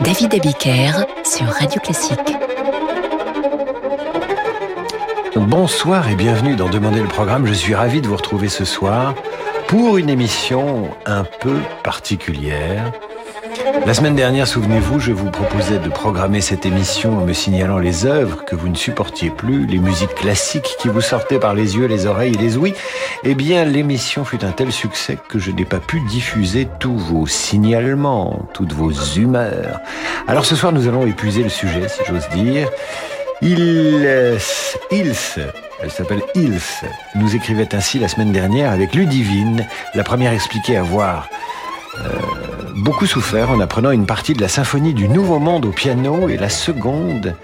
[0.00, 0.92] David Abiker
[1.24, 2.18] sur Radio Classique.
[5.36, 7.46] Bonsoir et bienvenue dans Demander le programme.
[7.46, 9.14] Je suis ravi de vous retrouver ce soir
[9.68, 12.92] pour une émission un peu particulière.
[13.86, 18.06] La semaine dernière, souvenez-vous, je vous proposais de programmer cette émission en me signalant les
[18.06, 21.86] œuvres que vous ne supportiez plus, les musiques classiques qui vous sortaient par les yeux,
[21.86, 22.72] les oreilles les ouïes.
[23.24, 27.26] Eh bien, l'émission fut un tel succès que je n'ai pas pu diffuser tous vos
[27.26, 29.80] signalements, toutes vos humeurs.
[30.26, 32.70] Alors ce soir, nous allons épuiser le sujet, si j'ose dire.
[33.42, 34.38] Ils,
[34.90, 35.14] Ils,
[35.82, 36.58] elle s'appelle Ils,
[37.16, 41.28] nous écrivait ainsi la semaine dernière avec Ludivine, la première expliquée à voir
[41.98, 42.08] euh,
[42.76, 46.36] beaucoup souffert en apprenant une partie de la symphonie du Nouveau Monde au piano et
[46.36, 47.34] la seconde,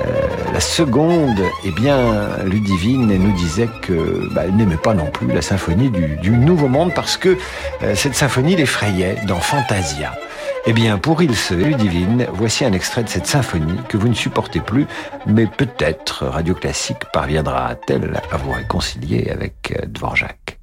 [0.00, 0.04] euh,
[0.52, 1.98] la seconde, eh bien,
[2.44, 6.92] Ludivine nous disait que bah, elle n'aimait pas non plus la symphonie du, Nouveau Monde
[6.94, 7.36] parce que
[7.82, 10.12] euh, cette symphonie l'effrayait dans Fantasia.
[10.66, 14.14] Eh bien, pour Ilse et Ludivine, voici un extrait de cette symphonie que vous ne
[14.14, 14.86] supportez plus,
[15.26, 20.59] mais peut-être Radio Classique parviendra-t-elle à vous réconcilier avec Dvorak.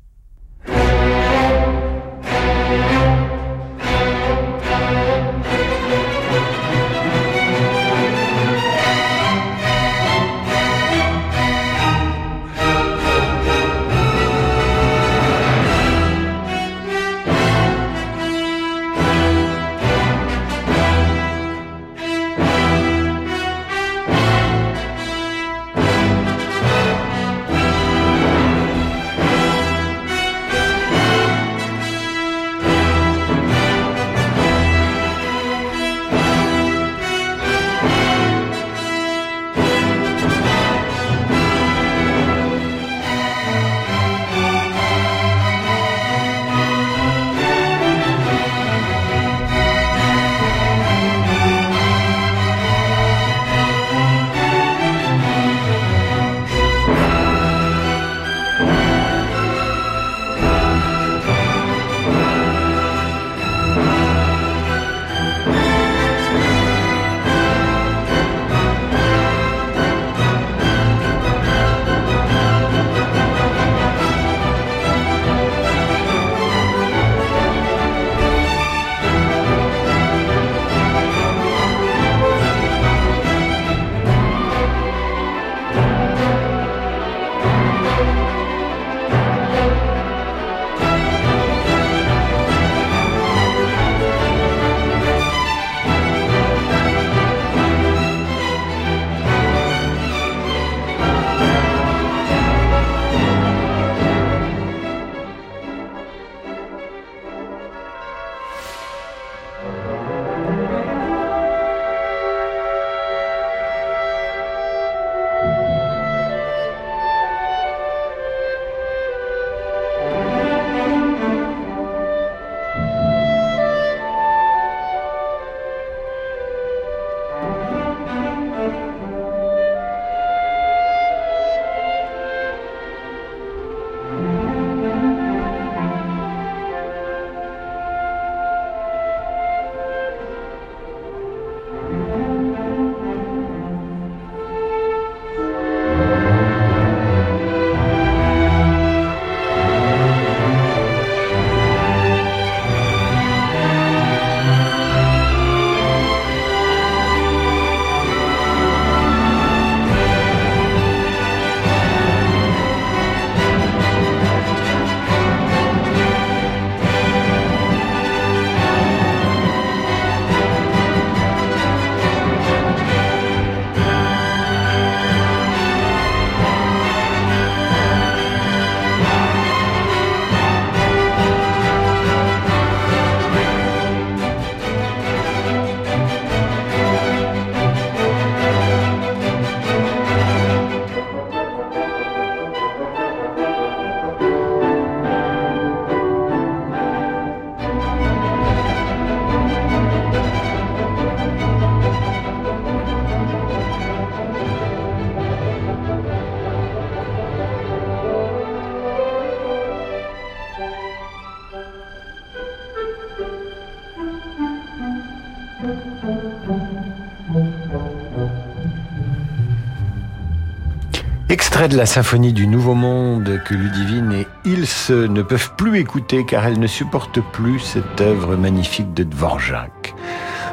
[221.58, 224.68] Extrait de la symphonie du Nouveau Monde que Ludivine et Ils
[225.12, 229.96] ne peuvent plus écouter car elles ne supportent plus cette œuvre magnifique de Dvorak.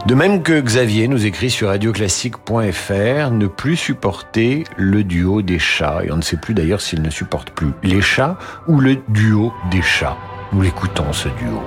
[0.07, 6.01] De même que Xavier nous écrit sur radioclassique.fr ne plus supporter le duo des chats.
[6.05, 9.53] Et on ne sait plus d'ailleurs s'il ne supporte plus les chats ou le duo
[9.71, 10.17] des chats.
[10.55, 11.61] Nous l'écoutons ce duo.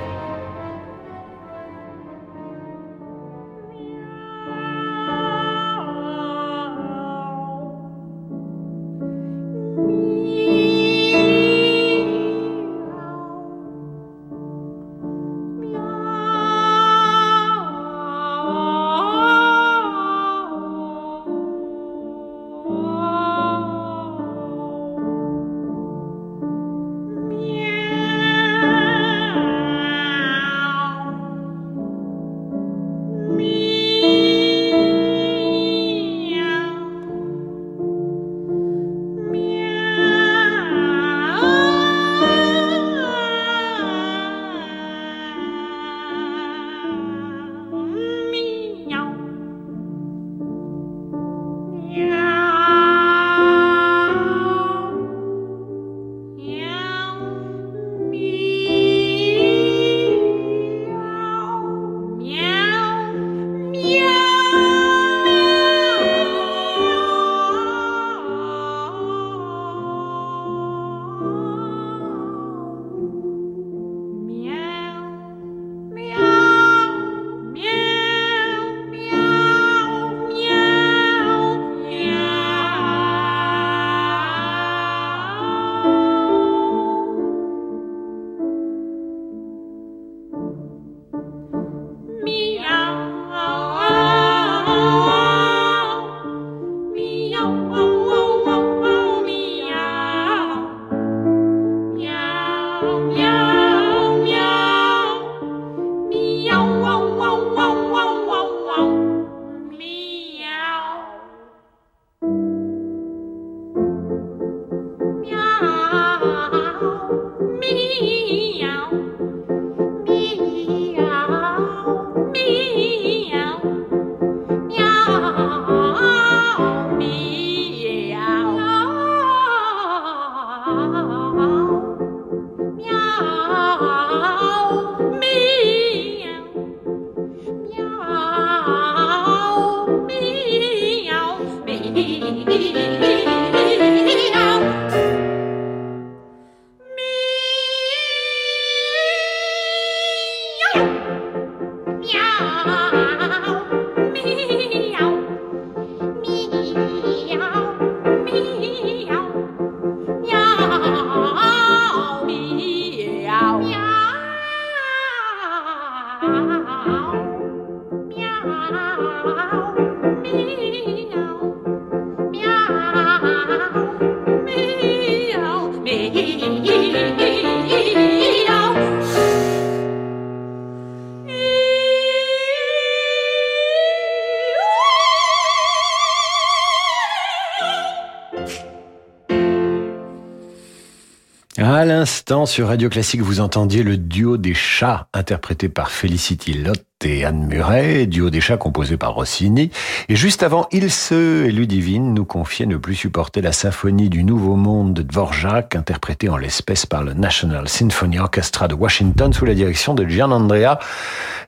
[192.29, 197.25] L'instant, sur Radio Classique, vous entendiez le duo des chats interprété par Felicity Lott et
[197.25, 199.70] Anne Murray, duo des chats composé par Rossini.
[200.10, 204.56] Et juste avant, Ilse et Ludivine nous confiaient ne plus supporter la symphonie du Nouveau
[204.56, 209.54] Monde de Dvorak, interprétée en l'espèce par le National Symphony Orchestra de Washington sous la
[209.54, 210.80] direction de Gianandrea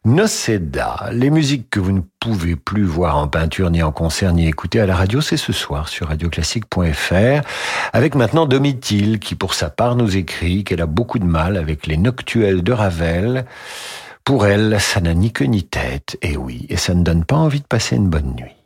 [0.06, 1.10] Noceda.
[1.12, 4.80] Les musiques que vous ne pouvez plus voir en peinture, ni en concert, ni écouter
[4.80, 7.42] à la radio, c'est ce soir sur radioclassique.fr,
[7.92, 11.88] avec maintenant Domitil, qui pour sa part nous écrit qu'elle a beaucoup de mal avec
[11.88, 13.46] les noctuels de Ravel,
[14.30, 17.38] pour elle, ça n'a ni queue ni tête, et oui, et ça ne donne pas
[17.38, 18.59] envie de passer une bonne nuit.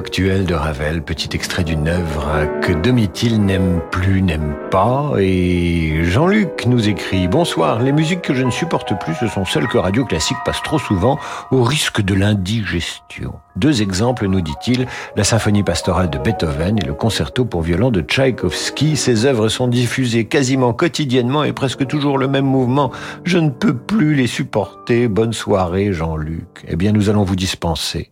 [0.00, 5.12] Noctuels de Ravel, petit extrait d'une œuvre que Domitil n'aime plus, n'aime pas.
[5.18, 9.68] Et Jean-Luc nous écrit Bonsoir, les musiques que je ne supporte plus, ce sont celles
[9.68, 11.18] que Radio Classique passe trop souvent
[11.50, 13.34] au risque de l'indigestion.
[13.56, 18.00] Deux exemples, nous dit-il, la symphonie pastorale de Beethoven et le concerto pour violon de
[18.00, 18.96] Tchaïkovski.
[18.96, 22.90] Ces œuvres sont diffusées quasiment quotidiennement et presque toujours le même mouvement.
[23.24, 25.08] Je ne peux plus les supporter.
[25.08, 26.64] Bonne soirée, Jean-Luc.
[26.66, 28.10] Eh bien, nous allons vous dispenser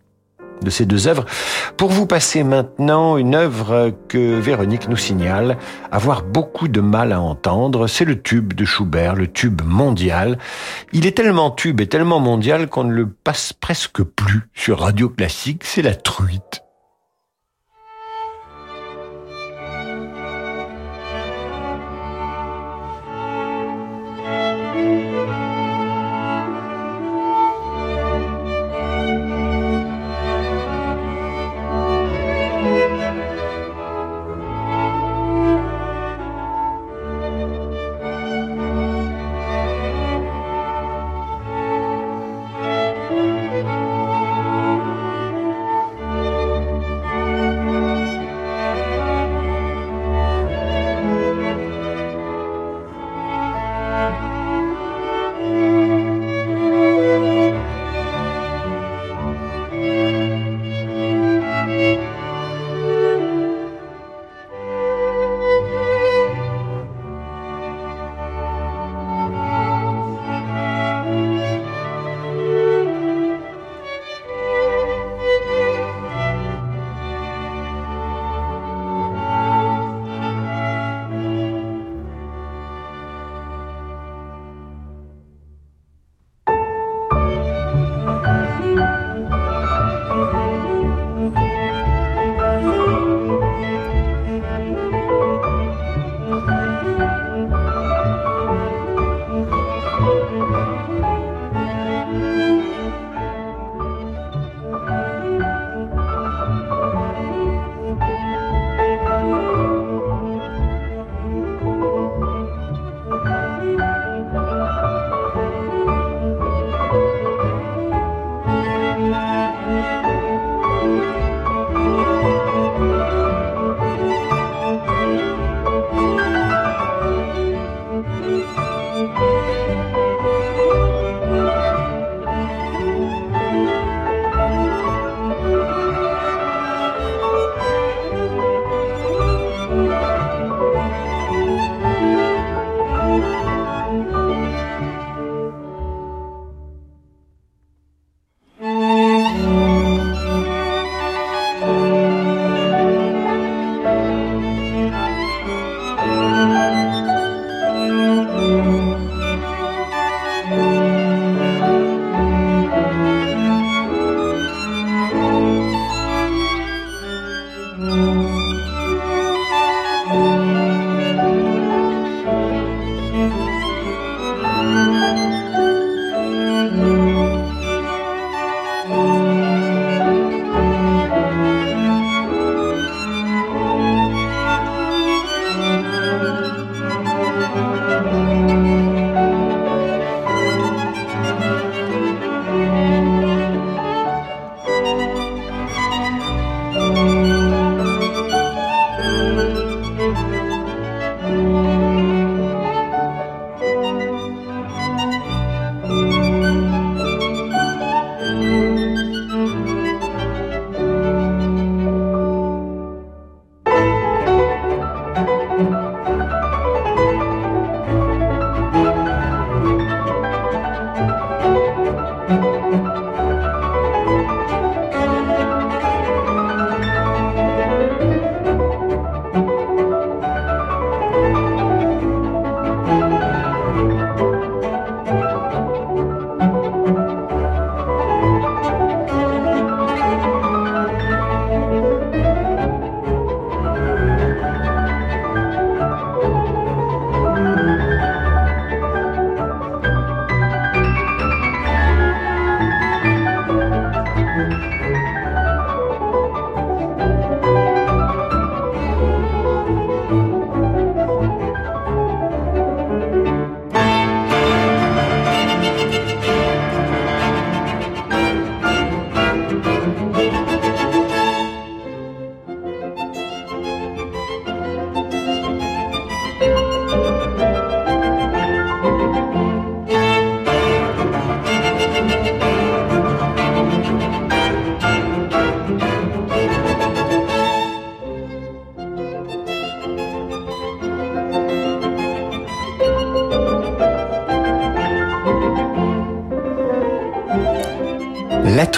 [0.61, 1.25] de ces deux œuvres,
[1.77, 5.57] pour vous passer maintenant une œuvre que Véronique nous signale
[5.91, 7.87] avoir beaucoup de mal à entendre.
[7.87, 10.37] C'est le tube de Schubert, le tube mondial.
[10.93, 15.09] Il est tellement tube et tellement mondial qu'on ne le passe presque plus sur Radio
[15.09, 15.63] Classique.
[15.63, 16.68] C'est la truite.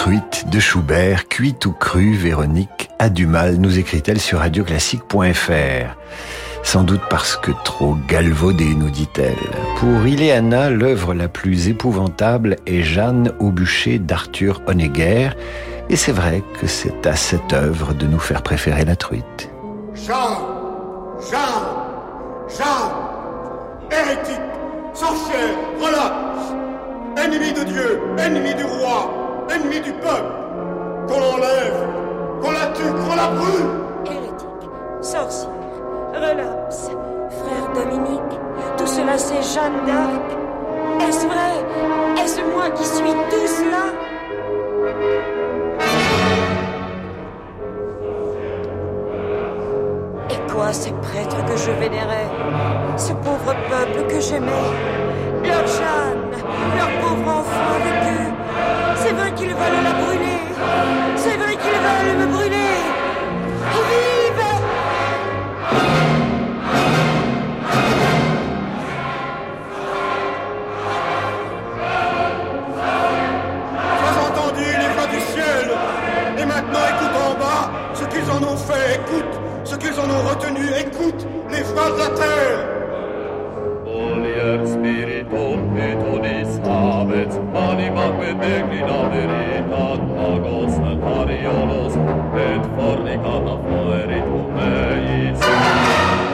[0.02, 5.96] Truite de Schubert, cuite ou crue, Véronique a du mal, nous écrit-elle sur radioclassique.fr.
[6.64, 9.36] Sans doute parce que trop galvaudée, nous dit-elle.
[9.76, 15.30] Pour Ileana, l'œuvre la plus épouvantable est Jeanne au bûcher d'Arthur Honegger.
[15.88, 19.50] Et c'est vrai que c'est à cette œuvre de nous faire préférer la truite.
[19.94, 20.42] Jeanne,
[21.30, 21.68] Jeanne,
[22.48, 22.90] Jeanne,
[23.88, 24.50] hérétique,
[24.94, 28.61] sorcière, relâche, ennemi de Dieu, ennemi roi,
[29.80, 30.32] du peuple,
[31.08, 31.86] qu'on l'enlève,
[32.42, 33.70] qu'on la tue, qu'on la brûle.
[34.06, 35.50] Hérétique, sorcière,
[36.14, 36.90] relapse,
[37.30, 38.38] frère Dominique,
[38.76, 41.08] tout cela c'est Jeanne d'Arc.
[41.08, 42.22] Est-ce vrai?
[42.22, 43.84] Est-ce moi qui suis tout cela?
[50.30, 52.28] Et quoi ces prêtres que je vénérais
[52.96, 54.68] Ce pauvre peuple que j'aimais?
[55.44, 56.21] Leur Jeanne,
[59.62, 60.11] c'est vrai qu'ils veulent la brûler.
[87.72, 91.94] anima que declina veritat agos pariolos
[92.46, 95.40] et fornicata fueritum meis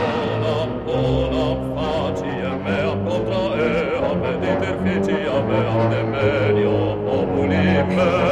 [0.01, 6.74] bonam bonam facie mea contra eam et interficia meam de medio
[7.07, 8.28] populi mea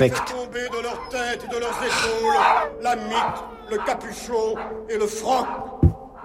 [0.00, 0.18] Respecte.
[0.18, 4.56] la fait tomber de leurs têtes et de leurs épaules, la mythe, le capuchon
[4.88, 5.46] et le froc.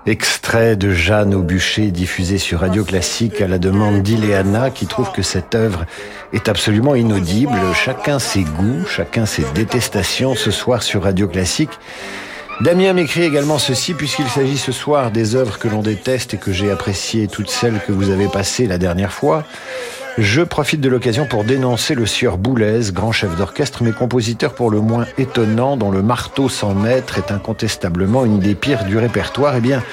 [0.05, 5.11] Extrait de Jeanne au bûcher diffusé sur Radio Classique à la demande d'Ileana qui trouve
[5.11, 5.85] que cette œuvre
[6.31, 7.57] est absolument inaudible.
[7.73, 11.77] Chacun ses goûts, chacun ses détestations ce soir sur Radio Classique.
[12.61, 16.53] Damien m'écrit également ceci puisqu'il s'agit ce soir des œuvres que l'on déteste et que
[16.53, 19.43] j'ai appréciées toutes celles que vous avez passées la dernière fois.
[20.17, 24.71] Je profite de l'occasion pour dénoncer le sieur Boulez, grand chef d'orchestre, mais compositeur pour
[24.71, 29.55] le moins étonnant, dont le marteau sans maître est incontestablement une des pires du répertoire.
[29.57, 29.83] Eh bien,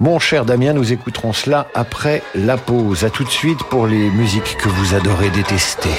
[0.00, 3.04] mon cher Damien, nous écouterons cela après la pause.
[3.04, 5.90] À tout de suite pour les musiques que vous adorez détester.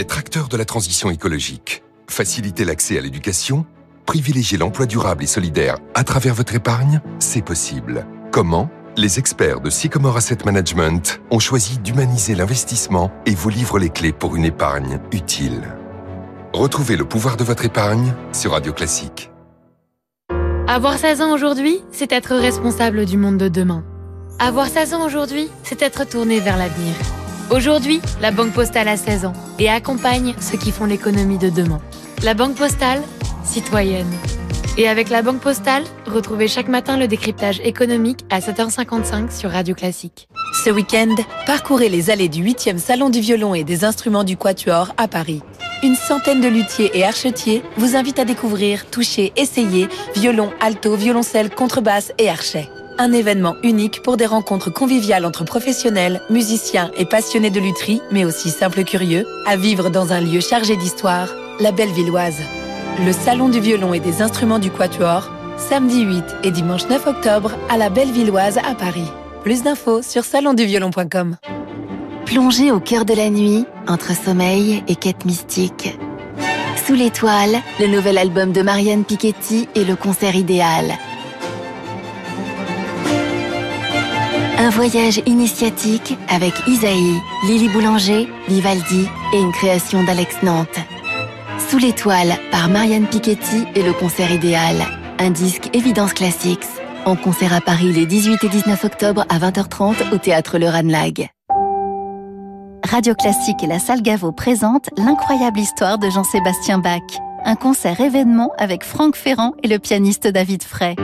[0.00, 3.66] Être acteur de la transition écologique, faciliter l'accès à l'éducation,
[4.06, 8.06] privilégier l'emploi durable et solidaire à travers votre épargne, c'est possible.
[8.32, 8.70] Comment?
[8.96, 14.14] Les experts de Sycomore Asset Management ont choisi d'humaniser l'investissement et vous livrent les clés
[14.14, 15.60] pour une épargne utile.
[16.54, 19.30] Retrouvez le pouvoir de votre épargne sur Radio Classique.
[20.66, 23.84] Avoir 16 ans aujourd'hui, c'est être responsable du monde de demain.
[24.38, 26.94] Avoir 16 ans aujourd'hui, c'est être tourné vers l'avenir.
[27.50, 31.80] Aujourd'hui, la Banque Postale a 16 ans et accompagne ceux qui font l'économie de demain.
[32.22, 33.02] La Banque Postale,
[33.44, 34.10] citoyenne.
[34.78, 39.74] Et avec la Banque Postale, retrouvez chaque matin le décryptage économique à 7h55 sur Radio
[39.74, 40.28] Classique.
[40.64, 44.94] Ce week-end, parcourez les allées du 8e Salon du violon et des instruments du Quatuor
[44.96, 45.42] à Paris.
[45.82, 51.50] Une centaine de luthiers et archetiers vous invitent à découvrir, toucher, essayer violon, alto, violoncelle,
[51.50, 52.68] contrebasse et archet.
[53.02, 58.26] Un événement unique pour des rencontres conviviales entre professionnels, musiciens et passionnés de lutherie, mais
[58.26, 62.42] aussi simples curieux, à vivre dans un lieu chargé d'histoire, la Bellevilloise.
[63.02, 67.52] Le Salon du violon et des instruments du Quatuor, samedi 8 et dimanche 9 octobre
[67.70, 69.08] à la Bellevilloise à Paris.
[69.44, 71.38] Plus d'infos sur salonduviolon.com.
[72.26, 75.98] Plongez au cœur de la nuit, entre sommeil et quête mystique.
[76.84, 80.98] Sous l'étoile, le nouvel album de Marianne Piketty et le concert idéal.
[84.60, 90.78] Un voyage initiatique avec Isaïe, Lily Boulanger, Vivaldi et une création d'Alex Nantes.
[91.70, 94.76] Sous l'étoile par Marianne Piketty et le concert idéal.
[95.18, 96.66] Un disque Évidence Classics.
[97.06, 101.30] En concert à Paris les 18 et 19 octobre à 20h30 au théâtre Le Ranlag.
[102.86, 107.00] Radio Classique et la Salle Gaveau présentent l'incroyable histoire de Jean-Sébastien Bach.
[107.46, 110.96] Un concert événement avec Franck Ferrand et le pianiste David Frey.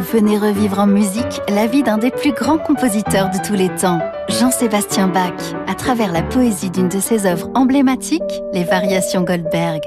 [0.00, 4.00] Venez revivre en musique la vie d'un des plus grands compositeurs de tous les temps,
[4.30, 5.34] Jean-Sébastien Bach,
[5.68, 9.82] à travers la poésie d'une de ses œuvres emblématiques, les Variations Goldberg.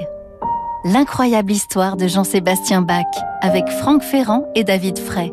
[0.84, 3.02] L'incroyable histoire de Jean-Sébastien Bach,
[3.40, 5.32] avec Franck Ferrand et David Frey.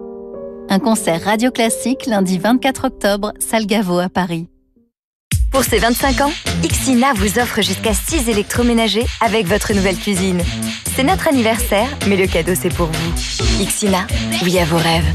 [0.68, 4.48] Un concert radio classique lundi 24 octobre, Salle Gaveau à Paris.
[5.52, 6.32] Pour ses 25 ans,
[6.64, 10.42] Ixina vous offre jusqu'à 6 électroménagers avec votre nouvelle cuisine.
[10.96, 13.62] C'est notre anniversaire, mais le cadeau c'est pour vous.
[13.62, 14.08] Ixina,
[14.44, 15.14] oui à vos rêves.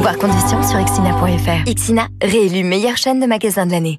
[0.00, 1.68] Voir conditions sur ixina.fr.
[1.68, 3.98] Ixina, réélu meilleure chaîne de magasins de l'année.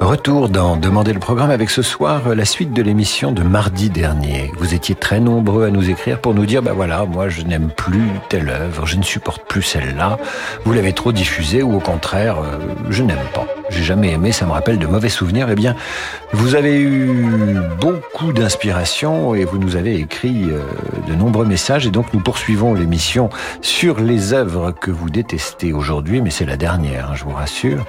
[0.00, 4.52] Retour dans Demander le programme avec ce soir la suite de l'émission de mardi dernier.
[4.58, 7.70] Vous étiez très nombreux à nous écrire pour nous dire, bah voilà, moi je n'aime
[7.70, 10.18] plus telle œuvre, je ne supporte plus celle-là,
[10.64, 12.58] vous l'avez trop diffusée ou au contraire, euh,
[12.90, 13.46] je n'aime pas.
[13.70, 15.48] J'ai jamais aimé, ça me rappelle de mauvais souvenirs.
[15.50, 15.74] Eh bien,
[16.32, 20.60] vous avez eu beaucoup d'inspiration et vous nous avez écrit euh,
[21.08, 23.30] de nombreux messages et donc nous poursuivons l'émission
[23.62, 27.84] sur les œuvres que vous détestez aujourd'hui, mais c'est la dernière, hein, je vous rassure.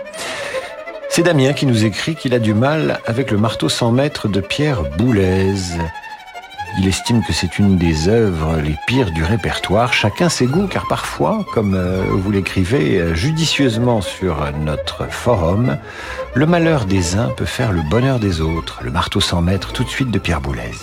[1.17, 4.39] C'est Damien qui nous écrit qu'il a du mal avec le marteau 100 mètres de
[4.39, 5.55] Pierre Boulez.
[6.77, 9.93] Il estime que c'est une des œuvres les pires du répertoire.
[9.93, 15.79] Chacun ses goûts, car parfois, comme euh, vous l'écrivez euh, judicieusement sur notre forum,
[16.35, 18.81] le malheur des uns peut faire le bonheur des autres.
[18.83, 20.75] Le marteau 100 mètres tout de suite de Pierre Boulez.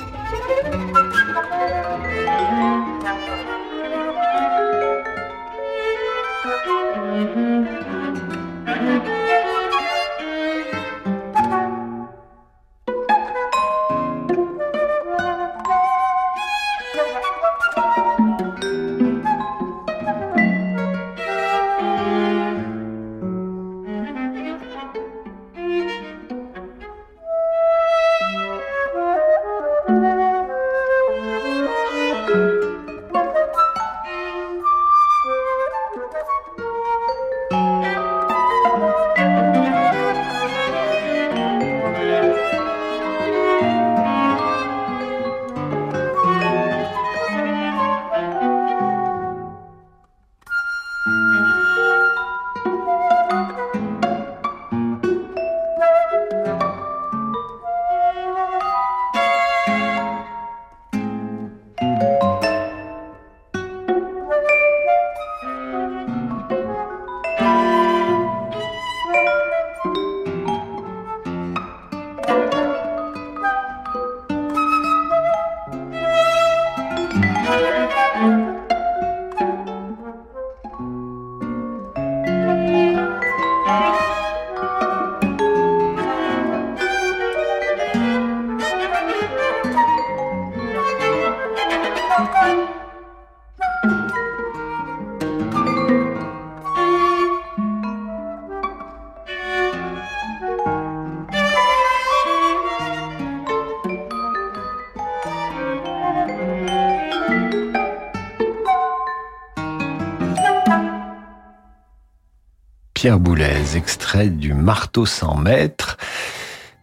[113.05, 115.99] Pierre Boulez, extrait du Marteau 100 mètres,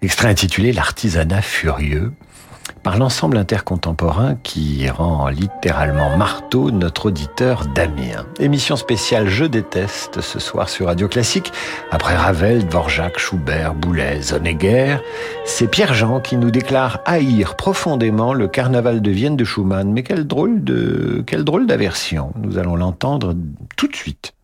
[0.04, 2.12] extrait intitulé L'artisanat furieux.
[2.84, 8.28] par l'ensemble intercontemporain qui rend littéralement marteau notre auditeur Damien.
[8.40, 11.52] Émission spéciale Je déteste ce soir sur Radio Classique.
[11.90, 14.98] Après Ravel, Dvorak, Schubert, Boulez, Honegger,
[15.44, 19.92] c'est Pierre-Jean qui nous déclare haïr profondément le carnaval de Vienne de Schumann.
[19.92, 22.32] Mais quel drôle de, quelle drôle d'aversion.
[22.36, 23.34] Nous allons l'entendre
[23.76, 24.36] tout de suite.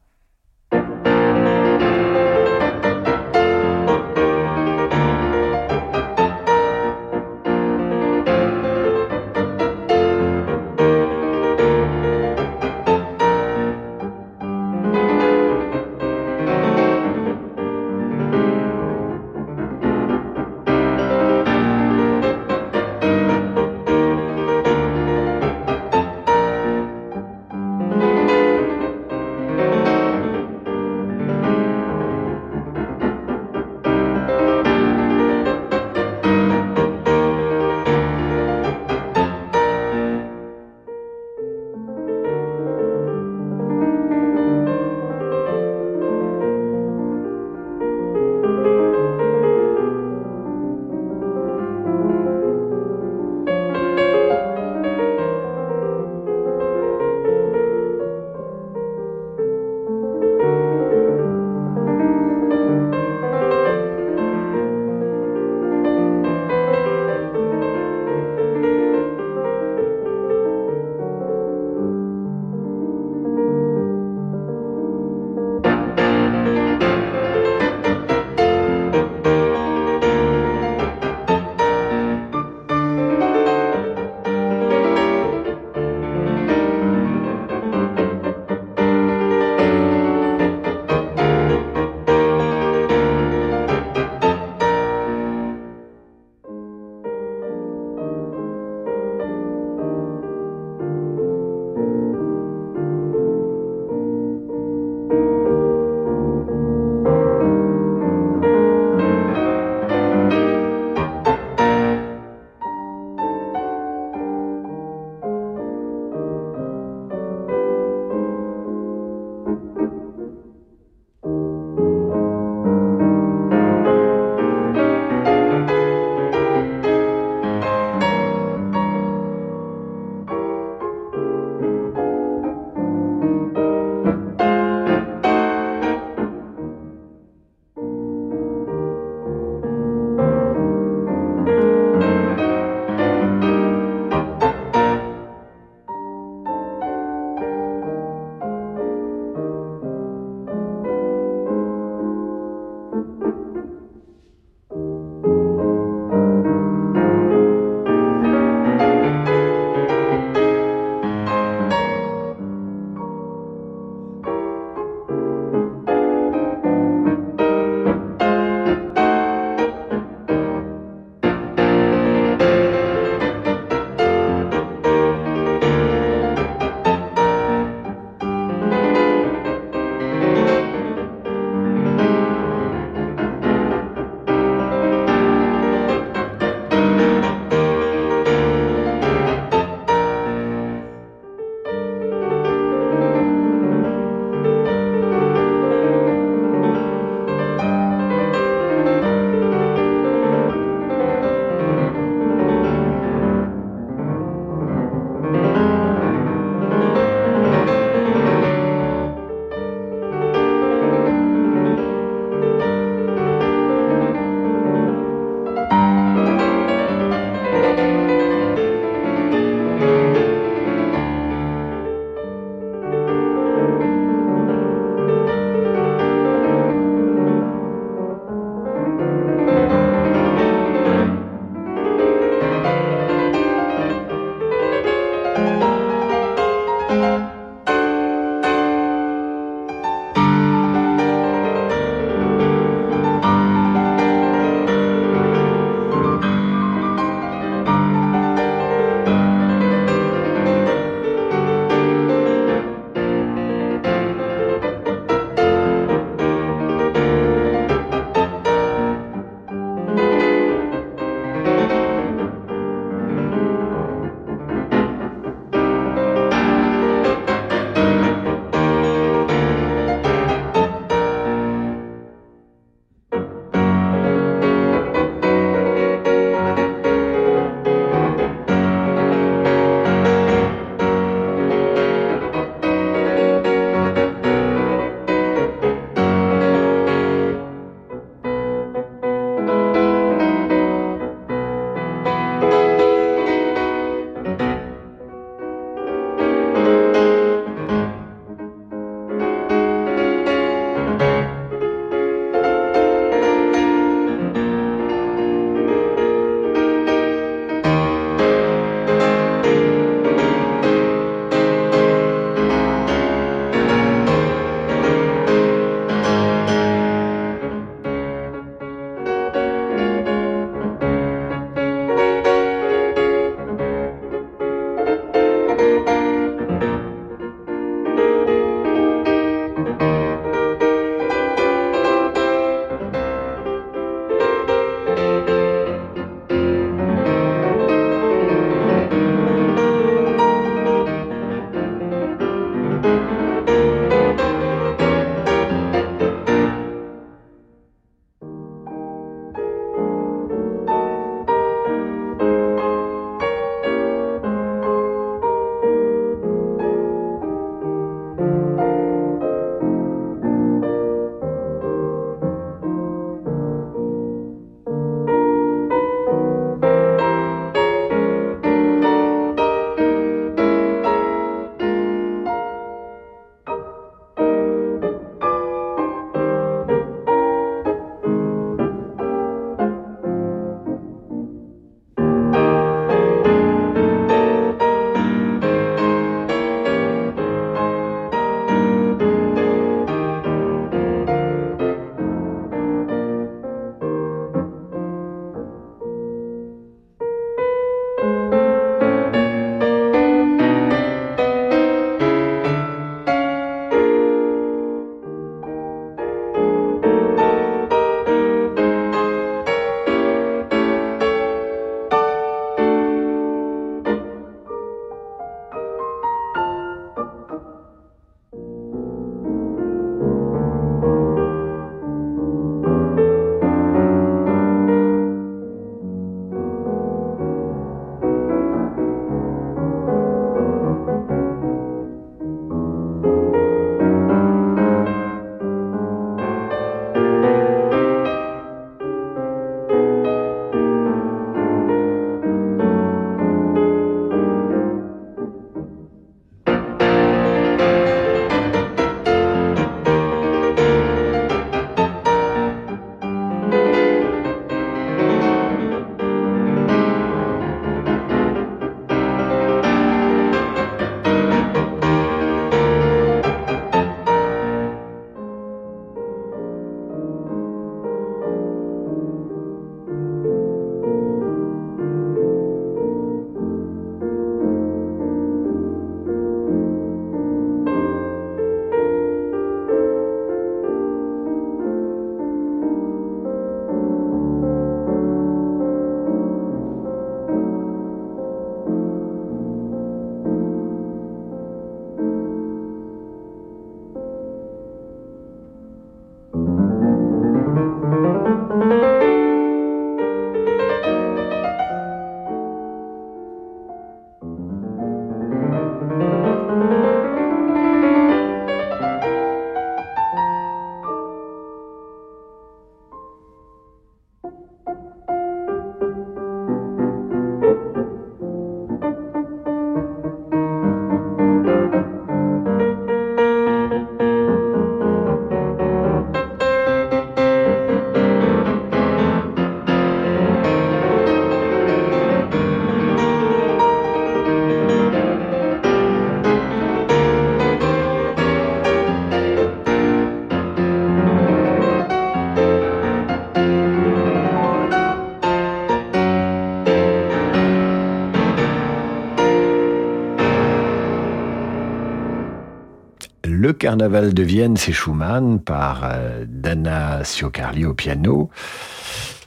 [553.68, 558.30] Carnaval de Vienne, c'est Schumann par euh, Dana Siocarli au piano.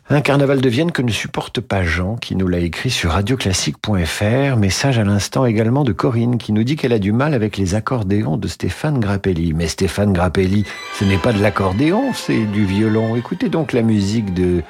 [0.08, 4.56] Un carnaval de Vienne que ne supporte pas Jean, qui nous l'a écrit sur radioclassique.fr.
[4.56, 7.74] Message à l'instant également de Corinne, qui nous dit qu'elle a du mal avec les
[7.74, 9.52] accordéons de Stéphane Grappelli.
[9.52, 10.64] Mais Stéphane Grappelli,
[10.98, 13.16] ce n'est pas de l'accordéon, c'est du violon.
[13.16, 14.62] Écoutez donc la musique de,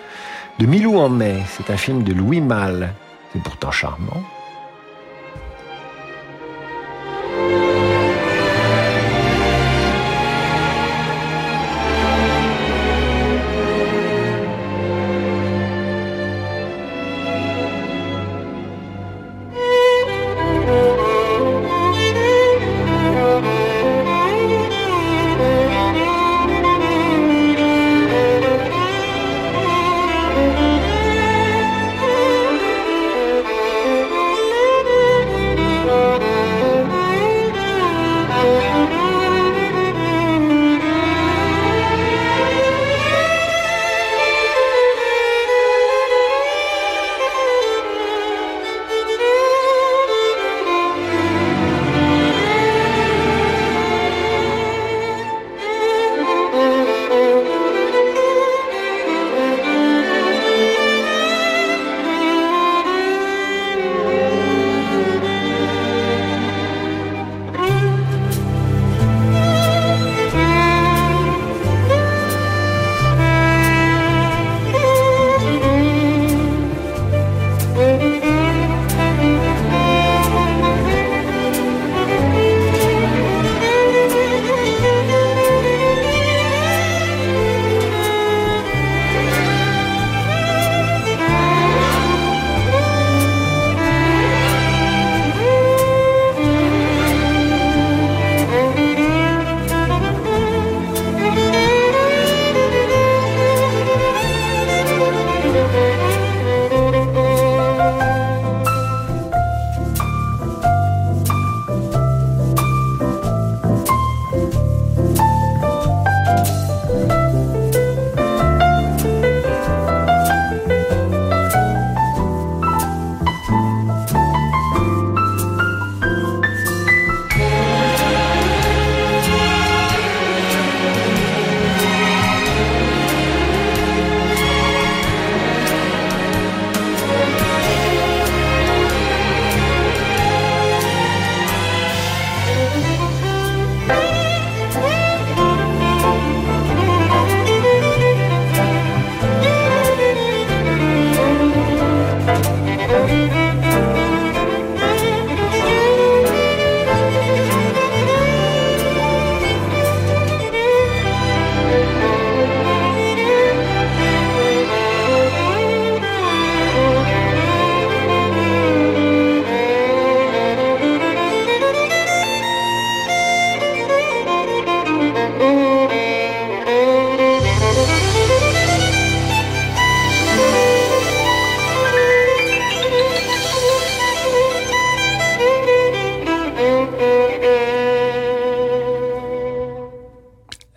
[0.59, 1.37] de Milou en mai.
[1.47, 2.93] C'est un film de Louis Malle.
[3.33, 4.21] C'est pourtant charmant.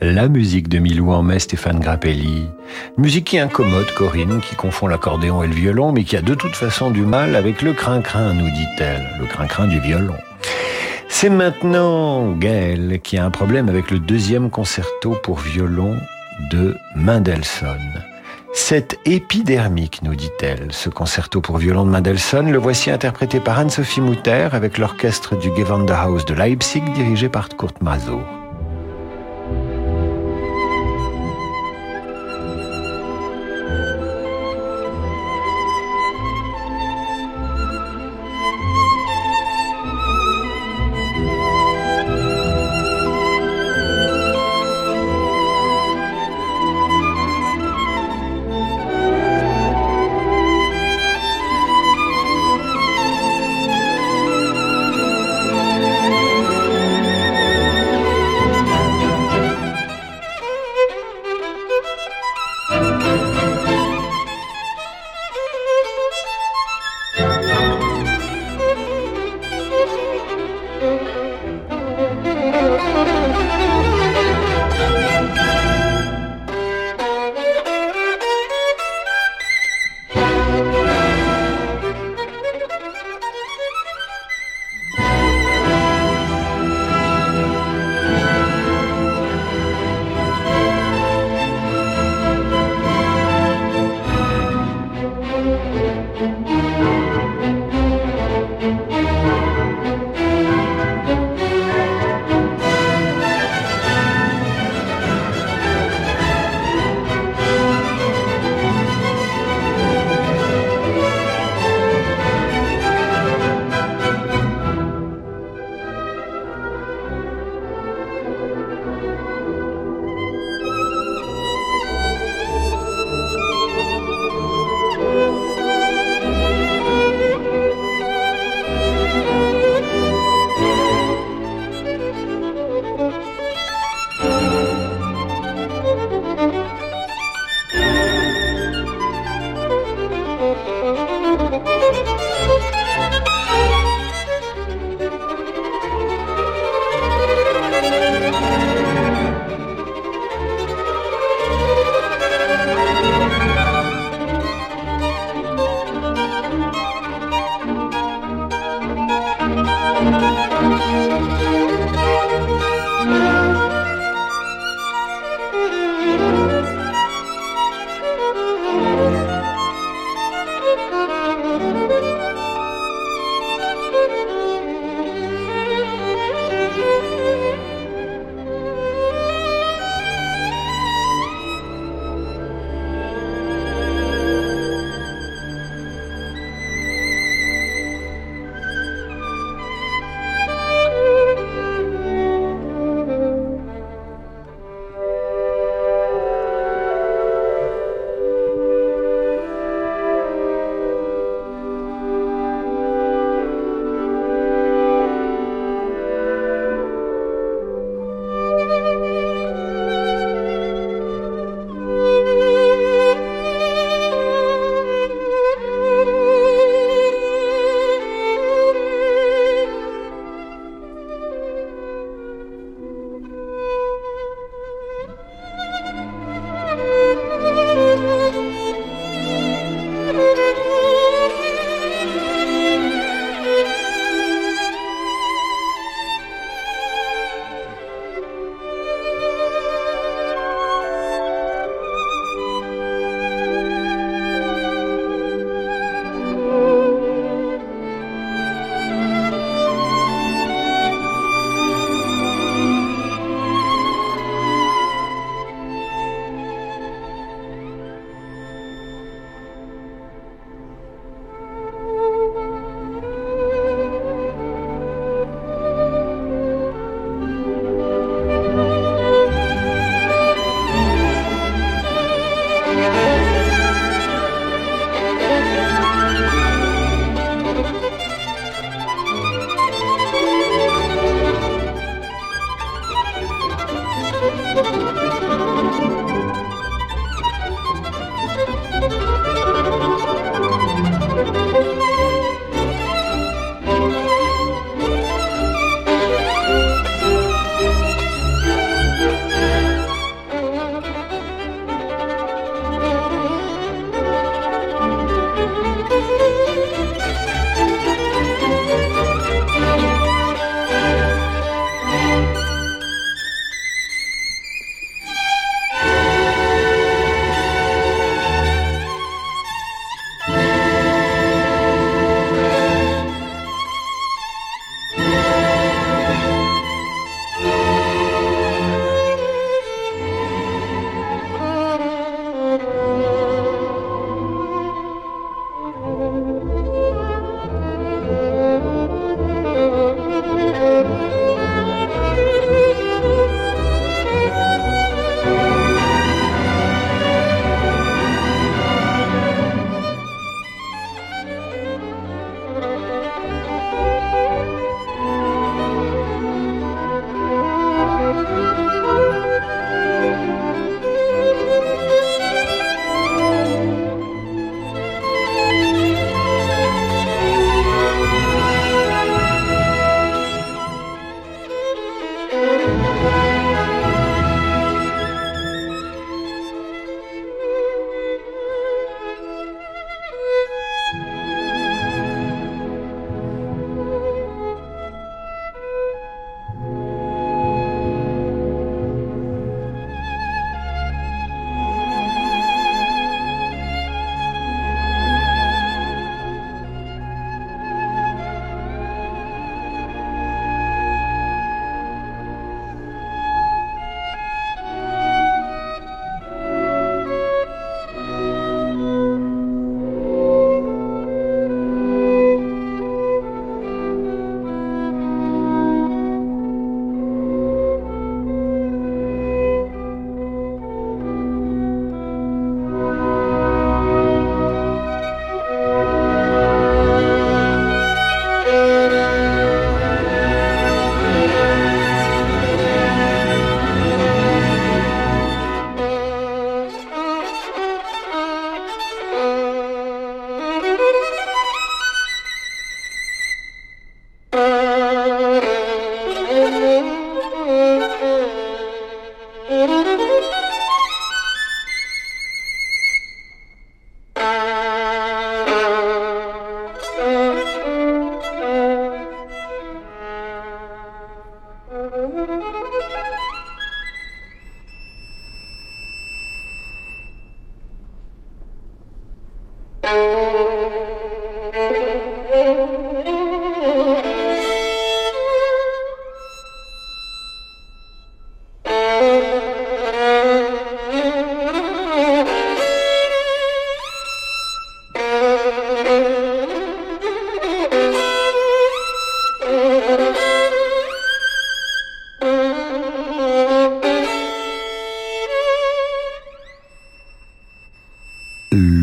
[0.03, 2.45] La musique de Milou en mai, Stéphane Grappelli.
[2.97, 6.55] Musique qui incommode Corinne, qui confond l'accordéon et le violon, mais qui a de toute
[6.55, 10.17] façon du mal avec le crin-crin, nous dit-elle, le crin-crin du violon.
[11.07, 15.95] C'est maintenant Gaël qui a un problème avec le deuxième concerto pour violon
[16.51, 18.03] de Mendelssohn.
[18.53, 20.67] C'est épidermique, nous dit-elle.
[20.71, 25.49] Ce concerto pour violon de Mendelssohn, le voici interprété par Anne-Sophie Mutter avec l'orchestre du
[25.55, 28.42] Gewandhaus de Leipzig dirigé par Kurt Masur.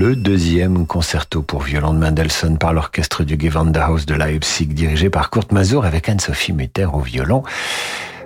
[0.01, 5.31] le deuxième concerto pour violon de Mendelssohn par l'orchestre du Gewandhaus de Leipzig, dirigé par
[5.31, 7.43] Kurt Mazur avec Anne-Sophie Mutter au violon.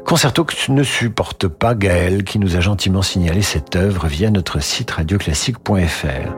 [0.04, 4.60] Concerto que ne supporte pas Gaël qui nous a gentiment signalé cette œuvre via notre
[4.62, 6.30] site radioclassique.fr.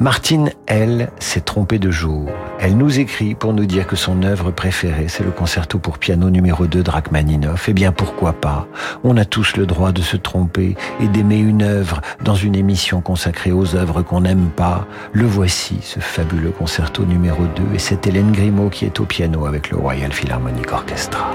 [0.00, 2.28] Martine, elle, s'est trompée de jour.
[2.58, 6.28] Elle nous écrit pour nous dire que son œuvre préférée, c'est le concerto pour piano
[6.28, 7.68] numéro 2 de Rachmaninoff.
[7.68, 8.66] Eh bien, pourquoi pas?
[9.04, 13.00] On a tous le droit de se tromper et d'aimer une œuvre dans une émission
[13.00, 14.88] consacrée aux œuvres qu'on n'aime pas.
[15.12, 19.46] Le voici, ce fabuleux concerto numéro 2, et c'est Hélène Grimaud qui est au piano
[19.46, 21.30] avec le Royal Philharmonic Orchestra.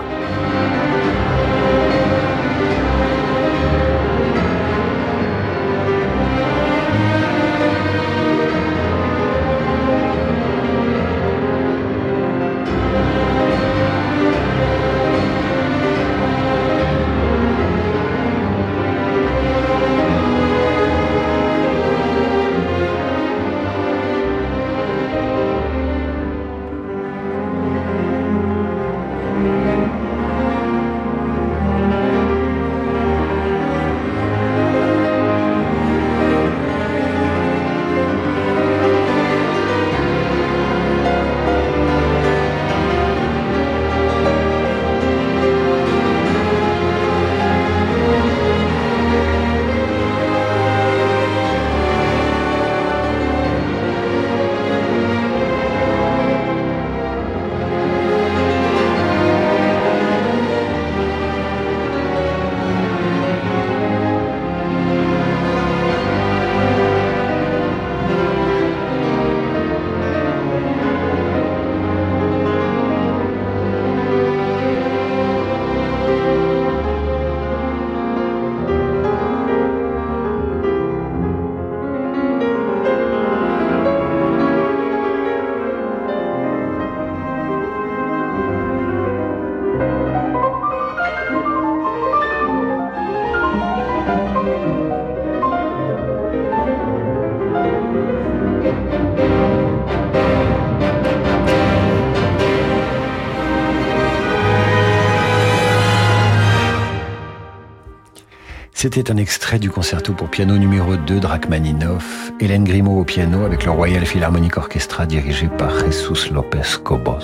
[108.92, 113.46] C'était un extrait du concerto pour piano numéro 2 de Rachmaninoff, Hélène Grimaud au piano
[113.46, 117.20] avec le Royal Philharmonic Orchestra dirigé par Jesus Lopez Cobos.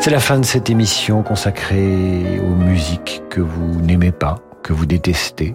[0.00, 4.84] C'est la fin de cette émission consacrée aux musiques que vous n'aimez pas, que vous
[4.84, 5.54] détestez.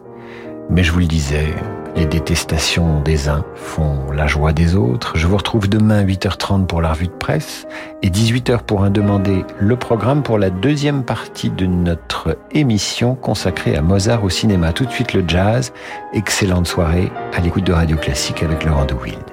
[0.70, 1.54] Mais je vous le disais,
[1.98, 5.18] les détestations des uns font la joie des autres.
[5.18, 7.68] Je vous retrouve demain à 8h30 pour la revue de presse
[8.04, 11.66] et 18h pour un demandé le programme pour la deuxième partie de
[12.52, 14.74] émission consacrée à Mozart au cinéma.
[14.74, 15.74] Tout de suite le jazz.
[16.14, 19.31] Excellente soirée à l'écoute de Radio Classique avec Laurent de Wild.